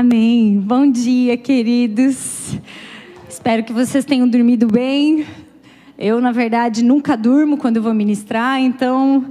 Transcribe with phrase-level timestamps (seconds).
[0.00, 0.60] Amém.
[0.64, 2.56] Bom dia, queridos.
[3.28, 5.26] Espero que vocês tenham dormido bem.
[5.98, 9.28] Eu, na verdade, nunca durmo quando eu vou ministrar, então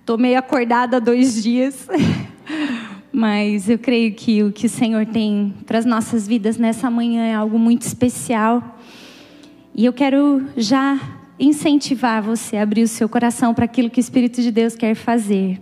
[0.00, 1.88] estou meio acordada há dois dias.
[3.12, 7.26] Mas eu creio que o que o Senhor tem para as nossas vidas nessa manhã
[7.26, 8.80] é algo muito especial.
[9.72, 10.98] E eu quero já
[11.38, 14.96] incentivar você a abrir o seu coração para aquilo que o Espírito de Deus quer
[14.96, 15.60] fazer.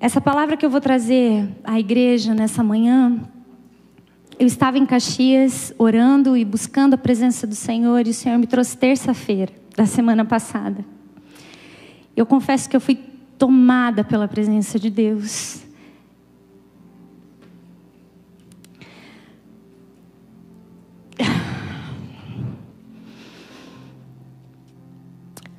[0.00, 3.20] Essa palavra que eu vou trazer à igreja nessa manhã,
[4.38, 8.46] eu estava em Caxias orando e buscando a presença do Senhor e o Senhor me
[8.46, 10.82] trouxe terça-feira da semana passada.
[12.16, 12.98] Eu confesso que eu fui
[13.36, 15.62] tomada pela presença de Deus.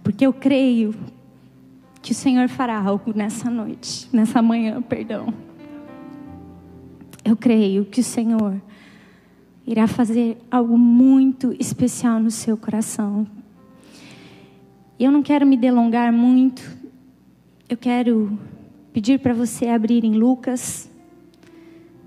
[0.02, 0.96] Porque eu creio
[2.02, 5.34] que o Senhor fará algo nessa noite, nessa manhã, perdão.
[7.24, 8.60] Eu creio que o Senhor
[9.66, 13.28] irá fazer algo muito especial no seu coração.
[15.00, 16.62] Eu não quero me delongar muito.
[17.70, 18.38] Eu quero
[18.92, 20.90] pedir para você abrir em Lucas,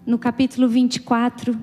[0.04, 1.56] no capítulo 24.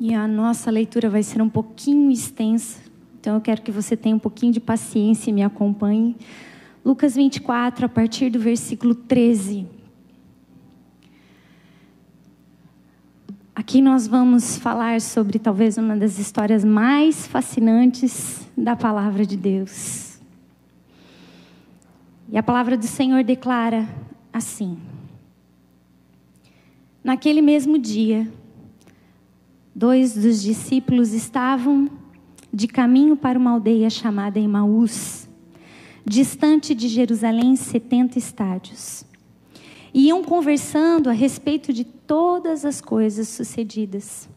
[0.00, 2.80] E a nossa leitura vai ser um pouquinho extensa.
[3.20, 6.16] Então eu quero que você tenha um pouquinho de paciência e me acompanhe.
[6.84, 9.66] Lucas 24, a partir do versículo 13.
[13.54, 20.18] Aqui nós vamos falar sobre talvez uma das histórias mais fascinantes da palavra de Deus.
[22.30, 23.86] E a palavra do Senhor declara
[24.32, 24.78] assim:
[27.02, 28.30] Naquele mesmo dia,
[29.74, 31.90] dois dos discípulos estavam
[32.52, 35.27] de caminho para uma aldeia chamada Emaús
[36.08, 39.04] distante de Jerusalém, 70 estádios.
[39.92, 44.28] Iam conversando a respeito de todas as coisas sucedidas.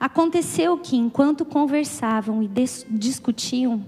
[0.00, 2.50] Aconteceu que, enquanto conversavam e
[2.88, 3.84] discutiam,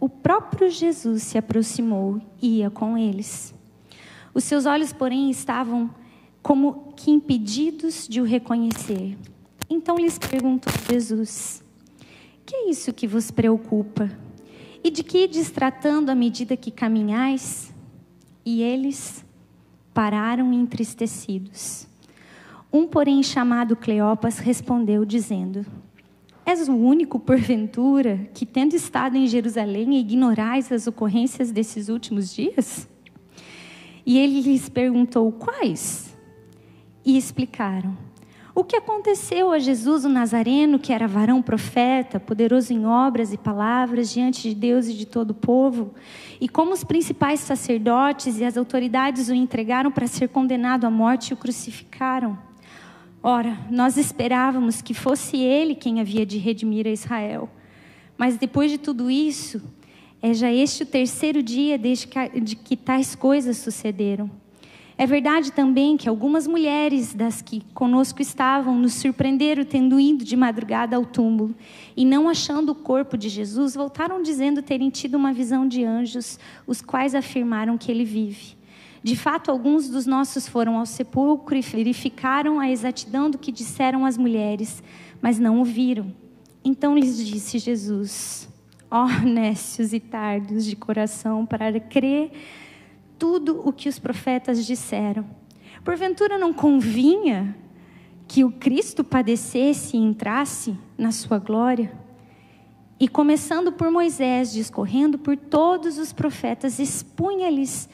[0.00, 3.52] o próprio Jesus se aproximou e ia com eles.
[4.32, 5.90] Os seus olhos, porém, estavam
[6.40, 9.18] como que impedidos de o reconhecer.
[9.68, 11.62] Então lhes perguntou Jesus:
[12.46, 14.27] Que é isso que vos preocupa?
[14.82, 17.74] E de que ides tratando à medida que caminhais?
[18.44, 19.24] E eles
[19.92, 21.86] pararam entristecidos.
[22.72, 25.66] Um, porém, chamado Cleopas, respondeu, dizendo:
[26.46, 32.88] És o único, porventura, que, tendo estado em Jerusalém, ignorais as ocorrências desses últimos dias?
[34.06, 36.16] E ele lhes perguntou: Quais?
[37.04, 37.96] E explicaram:
[38.58, 43.38] o que aconteceu a Jesus o Nazareno, que era varão profeta, poderoso em obras e
[43.38, 45.94] palavras diante de Deus e de todo o povo,
[46.40, 51.30] e como os principais sacerdotes e as autoridades o entregaram para ser condenado à morte
[51.30, 52.36] e o crucificaram?
[53.22, 57.48] Ora, nós esperávamos que fosse ele quem havia de redimir a Israel.
[58.16, 59.62] Mas depois de tudo isso,
[60.20, 64.28] é já este o terceiro dia desde que, de que tais coisas sucederam.
[65.00, 70.36] É verdade também que algumas mulheres das que conosco estavam nos surpreenderam tendo ido de
[70.36, 71.54] madrugada ao túmulo
[71.96, 76.36] e não achando o corpo de Jesus, voltaram dizendo terem tido uma visão de anjos,
[76.66, 78.58] os quais afirmaram que ele vive.
[79.00, 84.04] De fato, alguns dos nossos foram ao sepulcro e verificaram a exatidão do que disseram
[84.04, 84.82] as mulheres,
[85.22, 86.12] mas não o viram.
[86.64, 88.48] Então lhes disse Jesus:
[88.90, 92.32] Ó oh, nécios e tardos de coração para crer
[93.18, 95.24] tudo o que os profetas disseram.
[95.84, 97.56] Porventura não convinha
[98.26, 101.90] que o Cristo padecesse e entrasse na sua glória?
[103.00, 107.88] E começando por Moisés, discorrendo por todos os profetas, expunha-lhes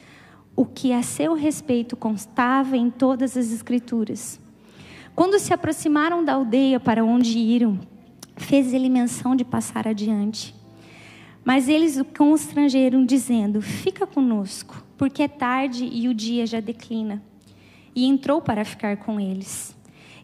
[0.55, 4.39] o que a seu respeito constava em todas as Escrituras.
[5.15, 7.79] Quando se aproximaram da aldeia para onde iram,
[8.35, 10.53] fez ele menção de passar adiante.
[11.43, 17.21] Mas eles o constrangeram, dizendo: Fica conosco, porque é tarde e o dia já declina.
[17.95, 19.75] E entrou para ficar com eles.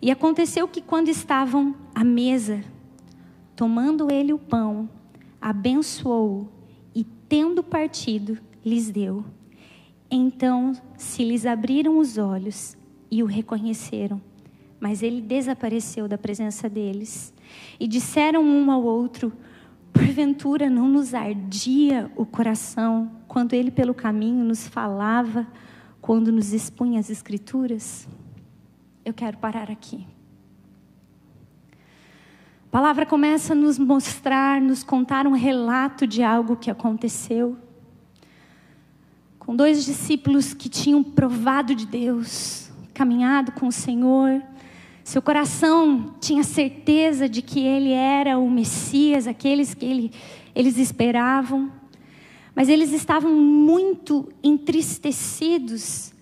[0.01, 2.61] E aconteceu que, quando estavam à mesa,
[3.55, 4.89] tomando ele o pão,
[5.39, 6.49] abençoou
[6.93, 9.23] e, tendo partido, lhes deu.
[10.09, 12.75] Então se lhes abriram os olhos
[13.09, 14.21] e o reconheceram,
[14.79, 17.33] mas ele desapareceu da presença deles.
[17.79, 19.31] E disseram um ao outro:
[19.93, 25.47] Porventura não nos ardia o coração quando ele pelo caminho nos falava,
[26.01, 28.05] quando nos expunha as Escrituras?
[29.05, 30.05] Eu quero parar aqui.
[32.65, 37.55] A palavra começa a nos mostrar, nos contar um relato de algo que aconteceu.
[39.39, 44.43] Com dois discípulos que tinham provado de Deus, caminhado com o Senhor.
[45.05, 50.11] Seu coração tinha certeza de que ele era o Messias, aqueles que ele,
[50.53, 51.79] eles esperavam.
[52.55, 56.13] Mas eles estavam muito entristecidos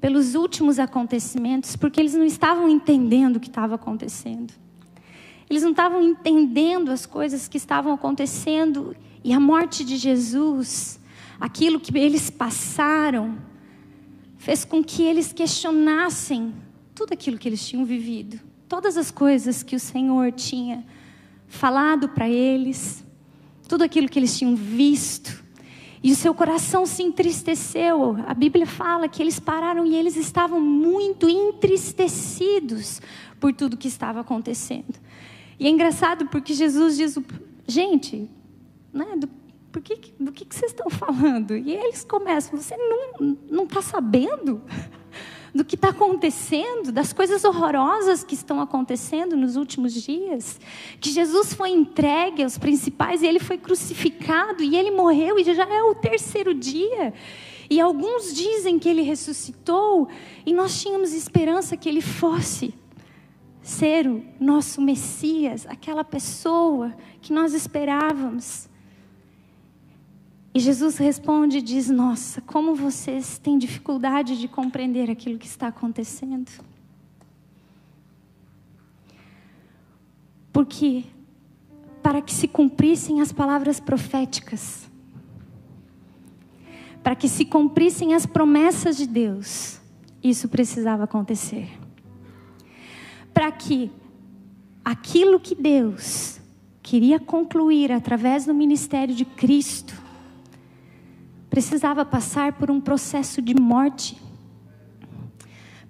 [0.00, 4.54] pelos últimos acontecimentos, porque eles não estavam entendendo o que estava acontecendo.
[5.50, 8.94] Eles não estavam entendendo as coisas que estavam acontecendo
[9.24, 11.00] e a morte de Jesus,
[11.40, 13.38] aquilo que eles passaram,
[14.36, 16.54] fez com que eles questionassem
[16.94, 20.84] tudo aquilo que eles tinham vivido, todas as coisas que o Senhor tinha
[21.46, 23.04] falado para eles,
[23.66, 25.44] tudo aquilo que eles tinham visto.
[26.02, 28.16] E o seu coração se entristeceu.
[28.26, 33.00] A Bíblia fala que eles pararam e eles estavam muito entristecidos
[33.40, 34.94] por tudo que estava acontecendo.
[35.58, 37.18] E é engraçado porque Jesus diz:
[37.66, 38.30] gente,
[38.92, 39.28] né, do,
[39.72, 41.56] por que, do que, que vocês estão falando?
[41.56, 42.76] E eles começam: você
[43.50, 44.62] não está sabendo?
[45.58, 50.60] do que está acontecendo, das coisas horrorosas que estão acontecendo nos últimos dias.
[51.00, 55.64] Que Jesus foi entregue aos principais e ele foi crucificado e ele morreu e já
[55.64, 57.12] é o terceiro dia.
[57.68, 60.08] E alguns dizem que ele ressuscitou
[60.46, 62.72] e nós tínhamos esperança que ele fosse
[63.60, 68.67] ser o nosso Messias, aquela pessoa que nós esperávamos.
[70.54, 75.68] E Jesus responde e diz: Nossa, como vocês têm dificuldade de compreender aquilo que está
[75.68, 76.50] acontecendo.
[80.52, 81.04] Porque,
[82.02, 84.88] para que se cumprissem as palavras proféticas,
[87.02, 89.80] para que se cumprissem as promessas de Deus,
[90.22, 91.68] isso precisava acontecer.
[93.32, 93.90] Para que
[94.84, 96.40] aquilo que Deus
[96.82, 100.07] queria concluir através do ministério de Cristo,
[101.58, 104.16] precisava passar por um processo de morte,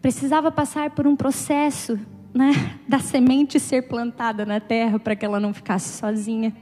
[0.01, 2.01] precisava passar por um processo
[2.33, 2.53] né,
[2.89, 6.57] da semente ser plantada na terra para que ela não ficasse sozinha.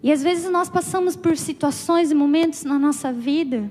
[0.00, 3.68] E às vezes nós passamos por situações e momentos na nossa vida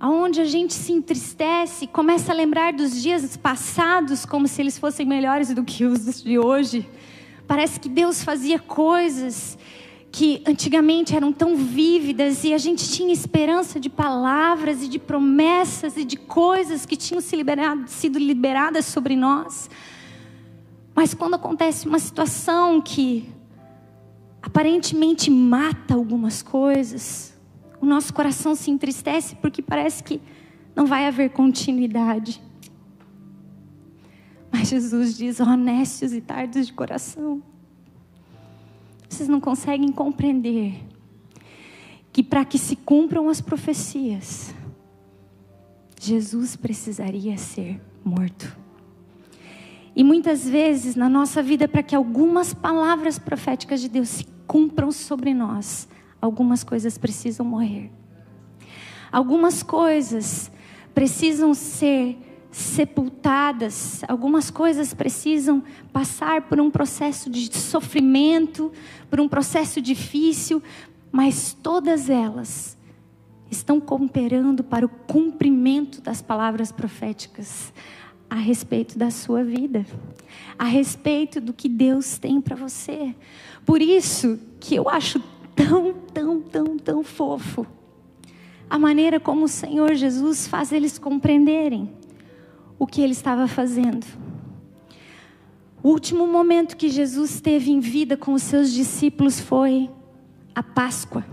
[0.00, 5.04] aonde a gente se entristece, começa a lembrar dos dias passados como se eles fossem
[5.04, 6.88] melhores do que os de hoje.
[7.46, 9.58] Parece que Deus fazia coisas
[10.10, 15.96] que antigamente eram tão vívidas e a gente tinha esperança de palavras e de promessas
[15.96, 19.68] e de coisas que tinham se liberado, sido liberadas sobre nós.
[20.94, 23.28] Mas quando acontece uma situação que
[24.42, 27.34] aparentemente mata algumas coisas,
[27.80, 30.20] o nosso coração se entristece porque parece que
[30.74, 32.42] não vai haver continuidade.
[34.50, 37.42] Mas Jesus diz: honestos e tardos de coração.
[39.18, 40.76] Vocês não conseguem compreender
[42.12, 44.54] que para que se cumpram as profecias,
[46.00, 48.56] Jesus precisaria ser morto.
[49.96, 54.92] E muitas vezes na nossa vida, para que algumas palavras proféticas de Deus se cumpram
[54.92, 55.88] sobre nós,
[56.22, 57.90] algumas coisas precisam morrer.
[59.10, 60.48] Algumas coisas
[60.94, 62.16] precisam ser
[62.58, 65.62] sepultadas, algumas coisas precisam
[65.92, 68.72] passar por um processo de sofrimento,
[69.08, 70.60] por um processo difícil,
[71.12, 72.76] mas todas elas
[73.50, 77.72] estão cooperando para o cumprimento das palavras proféticas
[78.28, 79.86] a respeito da sua vida,
[80.58, 83.14] a respeito do que Deus tem para você.
[83.64, 85.22] Por isso que eu acho
[85.54, 87.64] tão, tão, tão, tão fofo
[88.70, 91.90] a maneira como o Senhor Jesus faz eles compreenderem
[92.78, 94.06] o que ele estava fazendo.
[95.82, 99.90] O último momento que Jesus teve em vida com os seus discípulos foi
[100.54, 101.24] a Páscoa.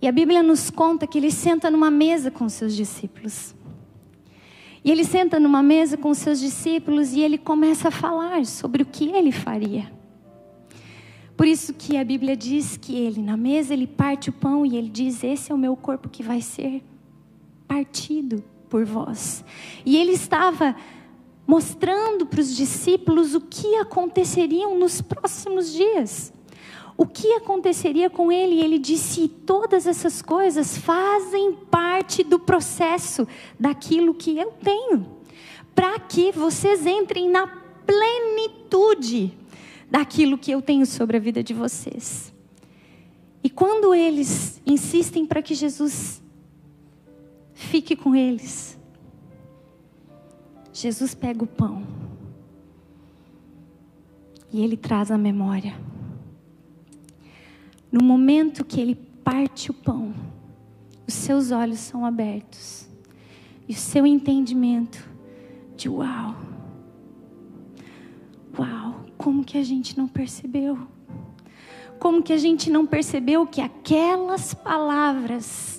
[0.00, 3.54] E a Bíblia nos conta que ele senta numa mesa com os seus discípulos.
[4.84, 8.82] E ele senta numa mesa com os seus discípulos e ele começa a falar sobre
[8.82, 9.90] o que ele faria.
[11.36, 14.76] Por isso que a Bíblia diz que ele, na mesa, ele parte o pão e
[14.76, 16.82] ele diz: Esse é o meu corpo que vai ser
[17.66, 19.44] partido por vós.
[19.84, 20.76] E ele estava
[21.46, 26.32] mostrando para os discípulos o que aconteceriam nos próximos dias.
[26.98, 28.56] O que aconteceria com ele?
[28.56, 33.28] E ele disse: todas essas coisas fazem parte do processo
[33.60, 35.06] daquilo que eu tenho,
[35.74, 37.46] para que vocês entrem na
[37.86, 39.36] plenitude
[39.90, 42.32] daquilo que eu tenho sobre a vida de vocês.
[43.44, 46.20] E quando eles insistem para que Jesus
[47.56, 48.78] Fique com eles.
[50.72, 51.82] Jesus pega o pão
[54.52, 55.74] e ele traz a memória.
[57.90, 60.14] No momento que ele parte o pão
[61.06, 62.88] os seus olhos são abertos
[63.68, 65.08] e o seu entendimento
[65.76, 66.36] de uau.
[68.58, 70.78] Uau, como que a gente não percebeu?
[71.98, 75.75] Como que a gente não percebeu que aquelas palavras,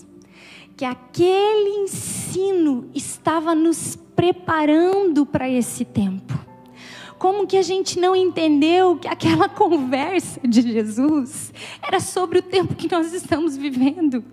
[0.78, 6.38] que aquele ensino estava nos preparando para esse tempo?
[7.18, 12.76] Como que a gente não entendeu que aquela conversa de Jesus era sobre o tempo
[12.76, 14.24] que nós estamos vivendo?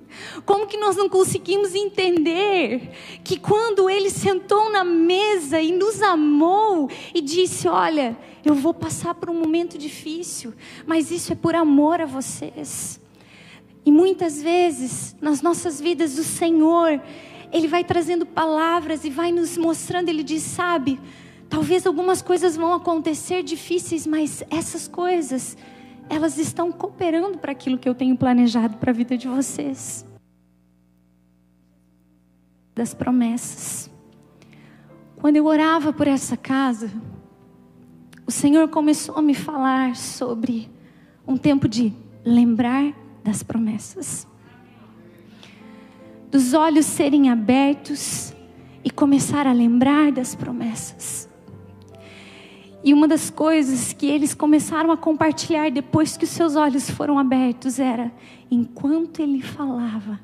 [0.45, 2.91] Como que nós não conseguimos entender
[3.25, 9.15] que quando ele sentou na mesa e nos amou e disse: Olha, eu vou passar
[9.15, 10.53] por um momento difícil,
[10.87, 13.01] mas isso é por amor a vocês.
[13.85, 17.01] E muitas vezes, nas nossas vidas, o Senhor,
[17.53, 20.99] Ele vai trazendo palavras e vai nos mostrando, Ele diz: Sabe
[21.55, 25.57] Talvez algumas coisas vão acontecer difíceis, mas essas coisas,
[26.09, 30.05] elas estão cooperando para aquilo que eu tenho planejado para a vida de vocês.
[32.75, 33.89] Das promessas.
[35.17, 36.91] Quando eu orava por essa casa,
[38.27, 40.69] o Senhor começou a me falar sobre
[41.25, 41.93] um tempo de
[42.25, 42.93] lembrar
[43.25, 44.27] das promessas.
[46.31, 48.35] Dos olhos serem abertos
[48.85, 51.29] e começar a lembrar das promessas.
[52.85, 57.19] E uma das coisas que eles começaram a compartilhar depois que os seus olhos foram
[57.19, 58.13] abertos era:
[58.51, 60.21] enquanto ele falava,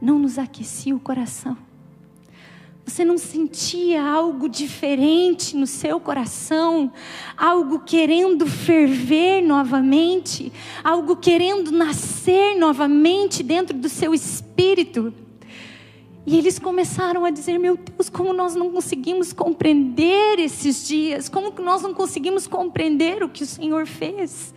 [0.00, 1.56] não nos aquecia o coração.
[2.86, 6.92] Você não sentia algo diferente no seu coração,
[7.36, 10.52] algo querendo ferver novamente,
[10.84, 15.12] algo querendo nascer novamente dentro do seu espírito?
[16.24, 21.52] E eles começaram a dizer: Meu Deus, como nós não conseguimos compreender esses dias, como
[21.60, 24.54] nós não conseguimos compreender o que o Senhor fez.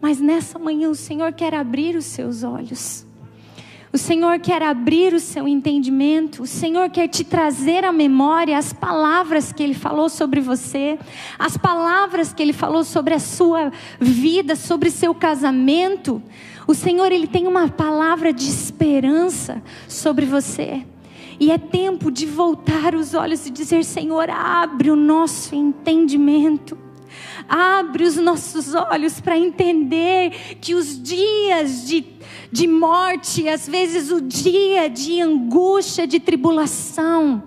[0.00, 3.06] Mas nessa manhã o Senhor quer abrir os seus olhos.
[3.94, 8.72] O Senhor quer abrir o seu entendimento, o Senhor quer te trazer à memória as
[8.72, 10.98] palavras que Ele falou sobre você,
[11.38, 13.70] as palavras que Ele falou sobre a sua
[14.00, 16.20] vida, sobre seu casamento.
[16.66, 20.84] O Senhor, Ele tem uma palavra de esperança sobre você.
[21.38, 26.83] E é tempo de voltar os olhos e dizer: Senhor, abre o nosso entendimento.
[27.48, 32.04] Abre os nossos olhos para entender que os dias de,
[32.50, 37.42] de morte, às vezes o dia de angústia, de tribulação,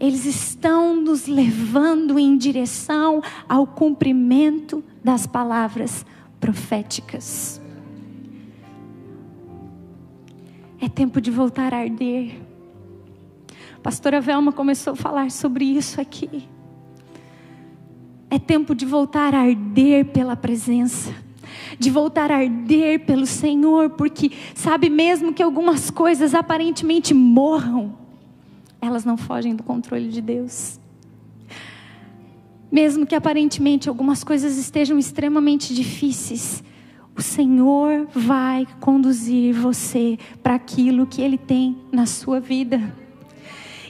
[0.00, 6.04] eles estão nos levando em direção ao cumprimento das palavras
[6.40, 7.60] proféticas.
[10.80, 12.40] É tempo de voltar a arder.
[13.80, 16.48] Pastora Velma começou a falar sobre isso aqui.
[18.32, 21.14] É tempo de voltar a arder pela presença,
[21.78, 27.94] de voltar a arder pelo Senhor, porque sabe mesmo que algumas coisas aparentemente morram,
[28.80, 30.80] elas não fogem do controle de Deus.
[32.70, 36.64] Mesmo que aparentemente algumas coisas estejam extremamente difíceis,
[37.14, 42.80] o Senhor vai conduzir você para aquilo que Ele tem na sua vida.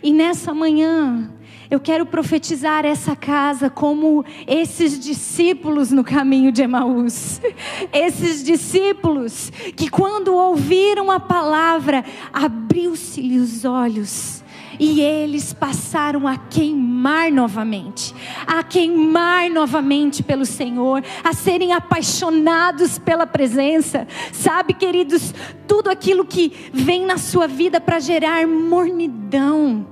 [0.02, 1.30] E nessa manhã,
[1.72, 7.40] eu quero profetizar essa casa como esses discípulos no caminho de Emaús.
[7.90, 14.44] Esses discípulos que, quando ouviram a palavra, abriu-se-lhe os olhos
[14.78, 18.14] e eles passaram a queimar novamente,
[18.46, 24.06] a queimar novamente pelo Senhor, a serem apaixonados pela presença.
[24.30, 25.34] Sabe, queridos,
[25.66, 29.86] tudo aquilo que vem na sua vida para gerar mornidão,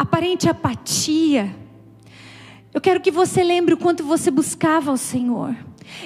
[0.00, 1.54] aparente apatia.
[2.72, 5.54] Eu quero que você lembre o quanto você buscava o Senhor.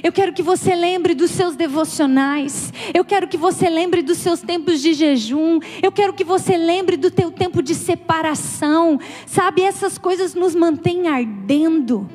[0.02, 2.72] Eu quero que você lembre dos seus devocionais.
[2.92, 5.60] Eu quero que você lembre dos seus tempos de jejum.
[5.80, 8.98] Eu quero que você lembre do teu tempo de separação.
[9.28, 12.10] Sabe, essas coisas nos mantêm ardendo.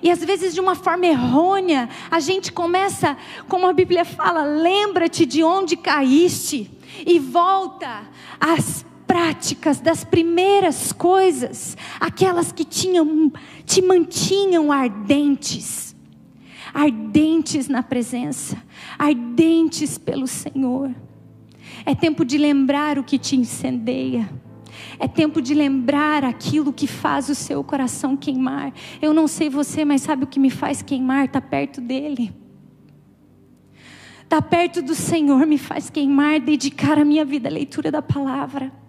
[0.00, 3.16] E às vezes, de uma forma errônea, a gente começa,
[3.48, 6.70] como a Bíblia fala, lembra-te de onde caíste
[7.04, 8.02] e volta
[8.38, 13.30] às práticas das primeiras coisas, aquelas que tinham,
[13.66, 15.94] te mantinham ardentes
[16.72, 18.56] ardentes na presença,
[18.98, 20.94] ardentes pelo Senhor.
[21.84, 24.30] É tempo de lembrar o que te incendeia.
[24.98, 28.72] É tempo de lembrar aquilo que faz o seu coração queimar.
[29.02, 31.26] Eu não sei você, mas sabe o que me faz queimar?
[31.26, 32.34] Está perto dele.
[34.22, 38.80] Está perto do Senhor me faz queimar, dedicar a minha vida à leitura da palavra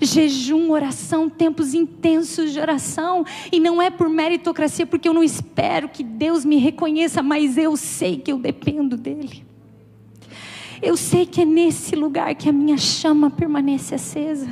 [0.00, 5.88] jejum, oração, tempos intensos de oração, e não é por meritocracia, porque eu não espero
[5.88, 9.44] que Deus me reconheça, mas eu sei que eu dependo dEle.
[10.82, 14.48] Eu sei que é nesse lugar que a minha chama permanece acesa.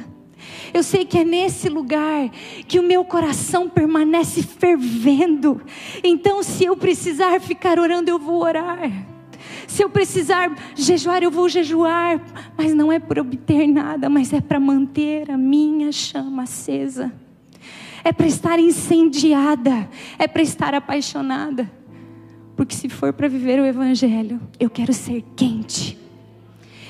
[0.73, 2.30] Eu sei que é nesse lugar
[2.66, 5.61] que o meu coração permanece fervendo.
[6.04, 9.08] Então, se eu precisar ficar orando, eu vou orar.
[9.69, 12.21] Se eu precisar jejuar, eu vou jejuar.
[12.57, 17.13] Mas não é por obter nada, mas é para manter a minha chama acesa.
[18.03, 19.89] É para estar incendiada.
[20.19, 21.71] É para estar apaixonada.
[22.57, 26.08] Porque se for para viver o Evangelho, eu quero ser quente.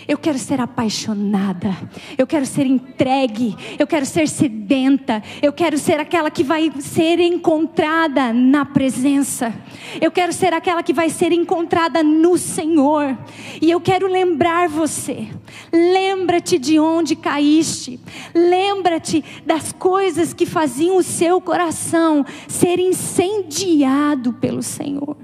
[0.08, 1.76] Eu quero ser apaixonada.
[2.16, 3.54] Eu quero ser entregue.
[3.78, 5.22] Eu quero ser sedenta.
[5.42, 9.52] Eu quero ser aquela que vai ser encontrada na presença.
[10.00, 13.18] Eu quero ser aquela que vai ser encontrada no Senhor.
[13.60, 15.28] E eu quero lembrar você.
[15.70, 18.00] Lembra-te de onde caíste.
[18.34, 25.18] Lembra-te das coisas que faziam o seu coração ser incendiado pelo Senhor.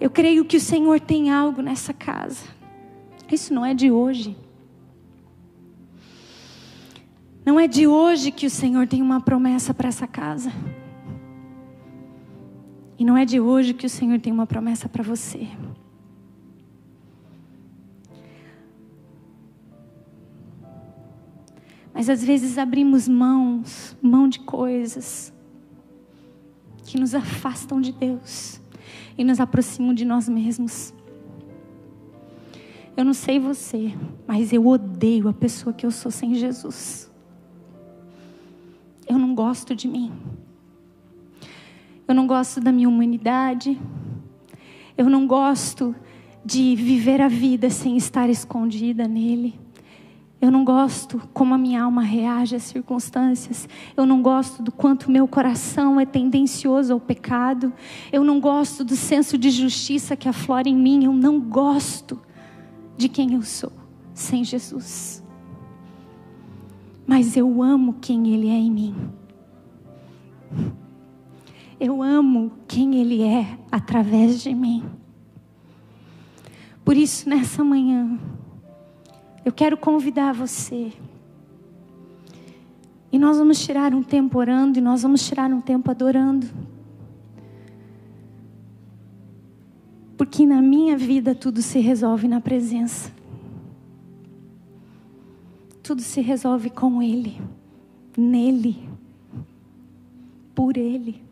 [0.00, 2.59] Eu creio que o Senhor tem algo nessa casa.
[3.30, 4.36] Isso não é de hoje.
[7.44, 10.52] Não é de hoje que o Senhor tem uma promessa para essa casa.
[12.98, 15.48] E não é de hoje que o Senhor tem uma promessa para você.
[21.94, 25.32] Mas às vezes abrimos mãos, mão de coisas
[26.84, 28.60] que nos afastam de Deus
[29.16, 30.94] e nos aproximam de nós mesmos.
[33.00, 33.94] Eu não sei você,
[34.26, 37.10] mas eu odeio a pessoa que eu sou sem Jesus.
[39.08, 40.12] Eu não gosto de mim.
[42.06, 43.80] Eu não gosto da minha humanidade.
[44.98, 45.96] Eu não gosto
[46.44, 49.58] de viver a vida sem estar escondida nele.
[50.38, 53.66] Eu não gosto como a minha alma reage às circunstâncias.
[53.96, 57.72] Eu não gosto do quanto meu coração é tendencioso ao pecado.
[58.12, 61.06] Eu não gosto do senso de justiça que aflora em mim.
[61.06, 62.20] Eu não gosto
[63.00, 63.72] de quem eu sou
[64.12, 65.24] sem Jesus.
[67.06, 68.94] Mas eu amo quem Ele é em mim.
[71.80, 74.84] Eu amo quem Ele é através de mim.
[76.84, 78.18] Por isso, nessa manhã,
[79.44, 80.92] eu quero convidar você.
[83.10, 86.46] E nós vamos tirar um tempo orando, e nós vamos tirar um tempo adorando.
[90.20, 93.10] Porque na minha vida tudo se resolve na presença.
[95.82, 97.40] Tudo se resolve com Ele,
[98.14, 98.86] nele,
[100.54, 101.22] por Ele.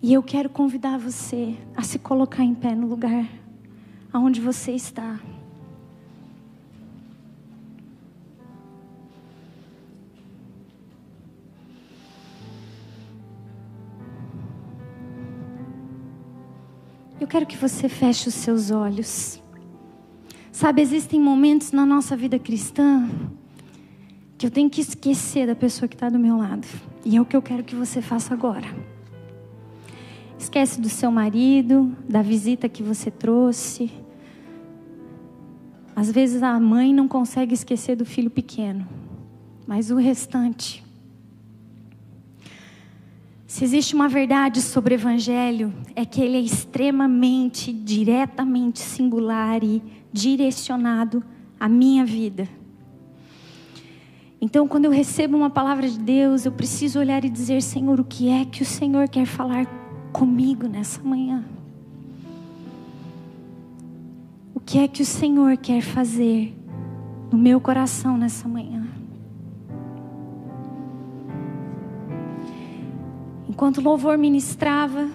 [0.00, 3.28] E eu quero convidar você a se colocar em pé no lugar
[4.10, 5.20] aonde você está.
[17.22, 19.40] Eu quero que você feche os seus olhos.
[20.50, 23.08] Sabe, existem momentos na nossa vida cristã
[24.36, 26.66] que eu tenho que esquecer da pessoa que está do meu lado.
[27.04, 28.66] E é o que eu quero que você faça agora.
[30.36, 33.88] Esquece do seu marido, da visita que você trouxe.
[35.94, 38.84] Às vezes a mãe não consegue esquecer do filho pequeno,
[39.64, 40.82] mas o restante
[43.52, 49.82] se existe uma verdade sobre o Evangelho, é que ele é extremamente, diretamente singular e
[50.10, 51.22] direcionado
[51.60, 52.48] à minha vida.
[54.40, 58.04] Então, quando eu recebo uma palavra de Deus, eu preciso olhar e dizer: Senhor, o
[58.04, 59.66] que é que o Senhor quer falar
[60.14, 61.44] comigo nessa manhã?
[64.54, 66.56] O que é que o Senhor quer fazer
[67.30, 68.81] no meu coração nessa manhã?
[73.62, 75.08] Enquanto o louvor ministrava,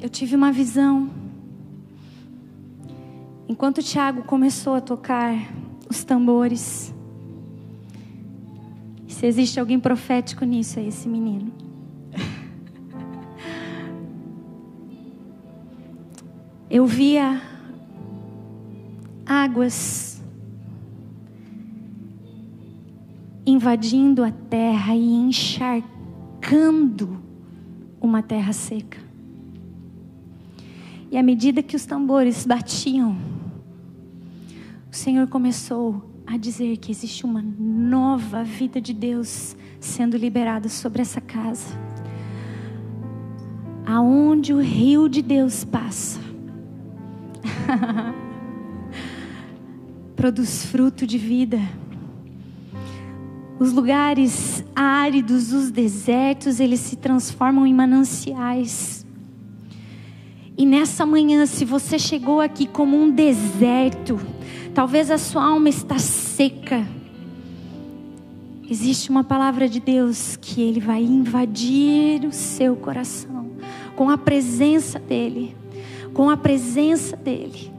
[0.00, 1.10] eu tive uma visão.
[3.46, 5.34] Enquanto o Tiago começou a tocar
[5.90, 6.94] os tambores,
[9.06, 11.52] se existe alguém profético nisso, é esse menino.
[16.70, 17.42] Eu via
[19.26, 20.22] águas
[23.44, 26.01] invadindo a terra e encharcando
[26.42, 27.22] secando
[28.00, 28.98] uma terra seca.
[31.10, 33.16] E à medida que os tambores batiam,
[34.90, 41.02] o Senhor começou a dizer que existe uma nova vida de Deus sendo liberada sobre
[41.02, 41.78] essa casa.
[43.86, 46.20] Aonde o rio de Deus passa,
[50.16, 51.58] produz fruto de vida
[53.58, 59.06] os lugares áridos, os desertos, eles se transformam em mananciais.
[60.56, 64.20] E nessa manhã, se você chegou aqui como um deserto,
[64.74, 66.86] talvez a sua alma está seca.
[68.68, 73.50] Existe uma palavra de Deus que ele vai invadir o seu coração
[73.96, 75.56] com a presença dele,
[76.14, 77.71] com a presença dele.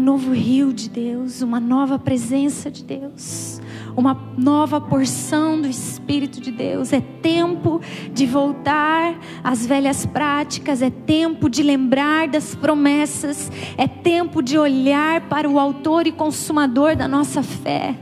[0.00, 3.60] Um novo rio de Deus, uma nova presença de Deus
[3.94, 6.90] uma nova porção do Espírito de Deus.
[6.92, 7.82] É tempo
[8.14, 15.22] de voltar às velhas práticas, é tempo de lembrar das promessas, é tempo de olhar
[15.28, 17.94] para o Autor e Consumador da nossa fé.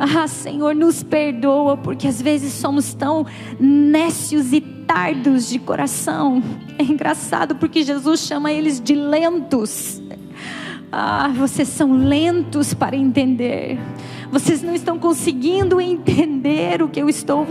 [0.00, 3.24] Ah, Senhor, nos perdoa, porque às vezes somos tão
[3.60, 6.42] nécios e tardos de coração.
[6.78, 10.01] É engraçado porque Jesus chama eles de lentos.
[10.94, 13.78] Ah, vocês são lentos para entender.
[14.30, 17.46] Vocês não estão conseguindo entender o que eu estou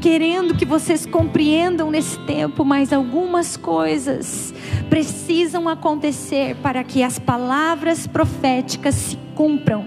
[0.00, 4.52] querendo que vocês compreendam nesse tempo, mas algumas coisas
[4.88, 9.86] precisam acontecer para que as palavras proféticas se cumpram.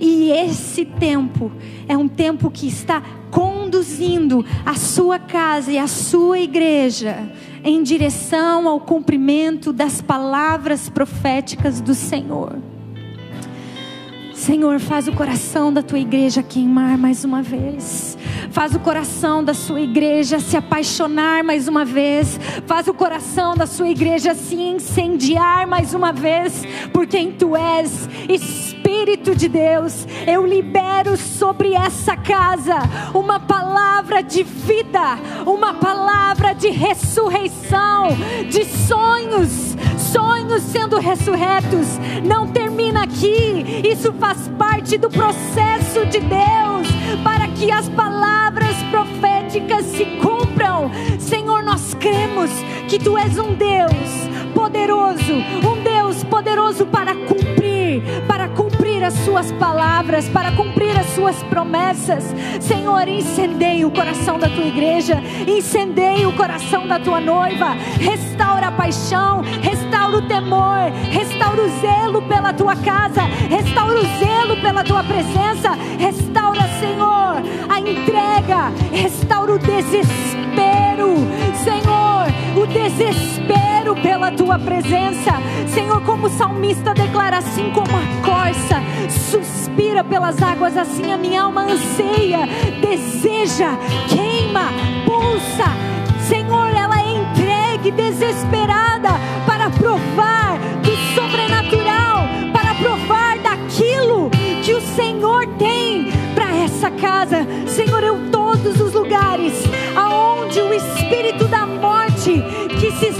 [0.00, 1.52] E esse tempo
[1.86, 7.30] é um tempo que está conduzindo a sua casa e a sua igreja
[7.66, 12.56] em direção ao cumprimento das palavras proféticas do Senhor.
[14.32, 18.16] Senhor, faz o coração da tua igreja queimar mais uma vez.
[18.52, 22.38] Faz o coração da sua igreja se apaixonar mais uma vez.
[22.66, 28.08] Faz o coração da sua igreja se incendiar mais uma vez por quem tu és.
[28.86, 32.78] Espírito de Deus, eu libero sobre essa casa
[33.12, 38.10] uma palavra de vida, uma palavra de ressurreição,
[38.48, 41.98] de sonhos, sonhos sendo ressurretos.
[42.24, 46.86] Não termina aqui, isso faz parte do processo de Deus
[47.24, 50.92] para que as palavras proféticas se cumpram.
[51.18, 52.52] Senhor, nós cremos
[52.88, 57.45] que tu és um Deus poderoso, um Deus poderoso para cumprir,
[59.06, 62.24] as suas palavras, para cumprir as suas promessas.
[62.60, 68.72] Senhor, incendeia o coração da tua igreja, incendeia o coração da tua noiva, restaura a
[68.72, 75.04] paixão, restaura o temor, restaura o zelo pela tua casa, restaura o zelo pela tua
[75.04, 80.85] presença, restaura, Senhor, a entrega, restaura o desespero,
[81.62, 85.32] Senhor, o desespero pela tua presença.
[85.68, 91.42] Senhor, como o salmista declara, assim como a corça suspira pelas águas, assim a minha
[91.42, 92.46] alma anseia,
[92.80, 93.76] deseja,
[94.08, 94.72] queima,
[95.04, 95.65] pulsa.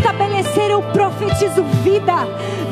[0.07, 2.15] Estabelecer, eu profetizo vida,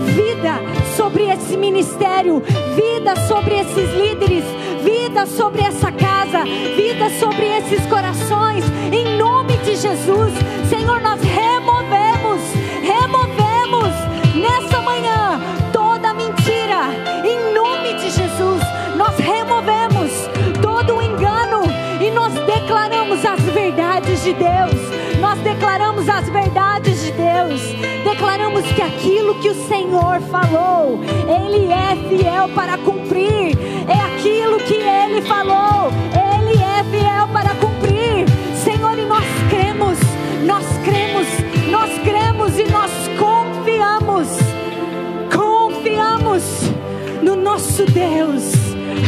[0.07, 0.61] vida
[0.97, 2.41] sobre esse ministério,
[2.77, 4.45] vida sobre esses líderes,
[4.85, 10.33] vida sobre essa casa, vida sobre esses corações, em nome de Jesus,
[10.71, 12.41] Senhor, nós removemos,
[12.83, 13.93] removemos
[14.37, 15.41] nessa manhã
[15.73, 16.87] toda mentira,
[17.25, 18.63] em nome de Jesus,
[18.97, 20.13] nós removemos
[20.63, 21.65] todo o engano
[22.01, 24.95] e nós declaramos as verdades de Deus.
[25.21, 26.84] Nós declaramos as verdades de
[27.55, 27.61] Deus,
[28.03, 33.57] declaramos que aquilo que o Senhor falou, Ele é fiel para cumprir,
[33.89, 39.99] é aquilo que Ele falou, Ele é fiel para cumprir, Senhor, e nós cremos,
[40.45, 41.27] nós cremos,
[41.71, 44.29] nós cremos e nós confiamos,
[45.33, 46.43] confiamos
[47.23, 48.53] no nosso Deus,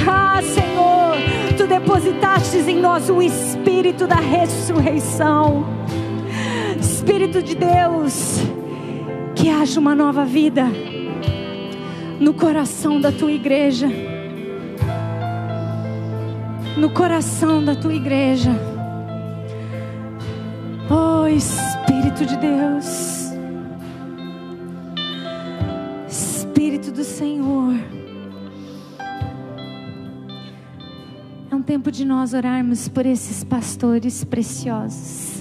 [0.08, 1.16] ah, Senhor,
[1.56, 5.75] tu depositastes em nós o espírito da ressurreição.
[7.06, 8.40] Espírito de Deus,
[9.36, 10.64] que haja uma nova vida
[12.18, 13.86] no coração da tua igreja.
[16.76, 18.50] No coração da tua igreja.
[20.90, 23.30] Oh Espírito de Deus.
[26.08, 27.76] Espírito do Senhor.
[31.52, 35.36] É um tempo de nós orarmos por esses pastores preciosos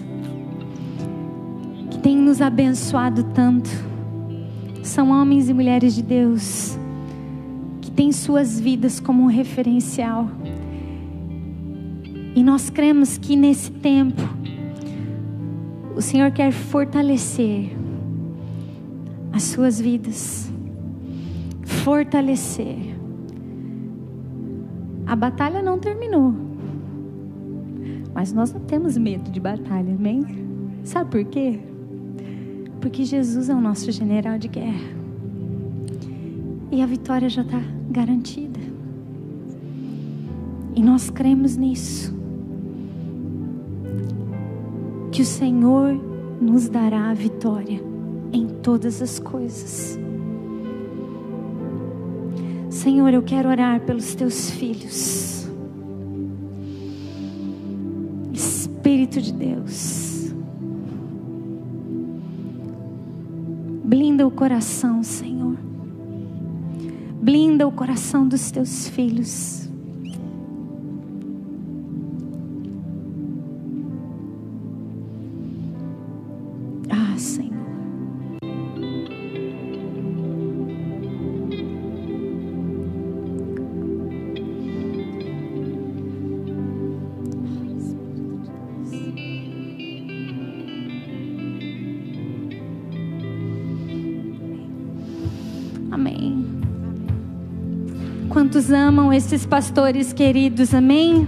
[2.05, 3.67] tem nos abençoado tanto.
[4.83, 6.77] São homens e mulheres de Deus
[7.81, 10.29] que têm suas vidas como um referencial.
[12.35, 14.21] E nós cremos que nesse tempo
[15.95, 17.75] o Senhor quer fortalecer
[19.33, 20.53] as suas vidas.
[21.63, 22.77] Fortalecer.
[25.07, 26.35] A batalha não terminou.
[28.13, 30.23] Mas nós não temos medo de batalha, amém?
[30.83, 31.59] Sabe por quê?
[32.85, 34.95] Porque Jesus é o nosso general de guerra.
[36.71, 38.59] E a vitória já está garantida.
[40.75, 42.13] E nós cremos nisso.
[45.11, 45.99] Que o Senhor
[46.39, 47.81] nos dará a vitória
[48.31, 49.97] em todas as coisas.
[52.69, 55.49] Senhor, eu quero orar pelos teus filhos.
[58.31, 60.04] Espírito de Deus,
[63.95, 65.55] blinda o coração, Senhor.
[67.21, 69.64] Blinda o coração dos teus filhos.
[98.95, 100.73] Amam esses pastores queridos?
[100.73, 101.27] Amém?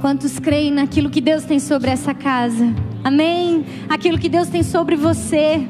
[0.00, 2.72] Quantos creem naquilo que Deus tem sobre essa casa?
[3.02, 3.66] Amém?
[3.88, 5.66] Aquilo que Deus tem sobre você.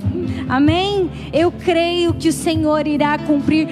[0.46, 1.11] Amém?
[1.33, 3.66] Eu creio que o Senhor irá cumprir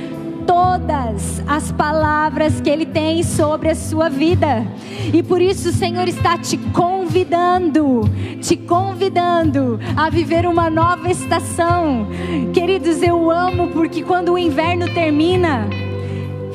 [0.47, 4.67] todas as palavras que Ele tem sobre a sua vida.
[5.13, 12.09] E por isso o Senhor está te convidando, te convidando a viver uma nova estação.
[12.55, 15.69] Queridos, eu amo porque quando o inverno termina,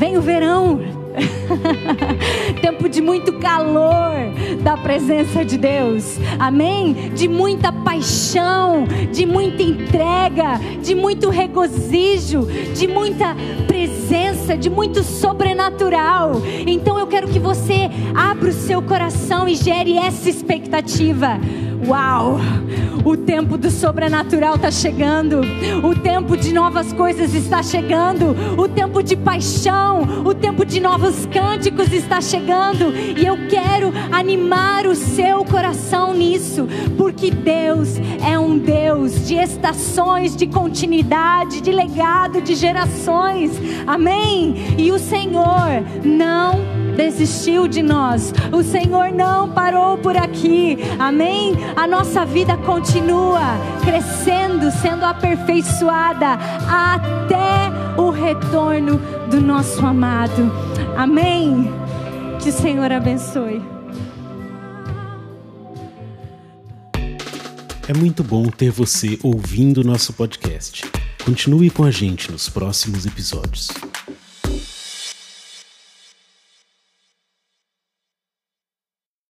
[0.01, 0.79] vem o verão.
[2.59, 4.15] Tempo de muito calor
[4.63, 7.11] da presença de Deus, amém?
[7.13, 13.35] De muita paixão, de muita entrega, de muito regozijo, de muita
[13.67, 16.41] presença, de muito sobrenatural.
[16.65, 21.39] Então eu quero que você abra o seu coração e gere essa expectativa.
[21.87, 22.39] Uau!
[23.03, 25.41] O tempo do sobrenatural está chegando.
[25.83, 28.35] O tempo de novas coisas está chegando.
[28.57, 32.93] O tempo de paixão, o tempo de novos cânticos está chegando.
[32.95, 40.35] E eu quero animar o seu coração nisso, porque Deus é um Deus de estações,
[40.35, 43.51] de continuidade, de legado, de gerações.
[43.87, 44.75] Amém?
[44.77, 48.33] E o Senhor não desistiu de nós.
[48.51, 50.77] O Senhor não parou por aqui.
[50.99, 51.53] Amém?
[51.75, 53.41] A nossa vida continua
[53.83, 56.33] crescendo, sendo aperfeiçoada
[56.69, 58.99] até o retorno
[59.29, 60.51] do nosso amado.
[60.97, 61.71] Amém?
[62.41, 63.61] Que o Senhor abençoe.
[67.87, 70.89] É muito bom ter você ouvindo nosso podcast.
[71.25, 73.69] Continue com a gente nos próximos episódios.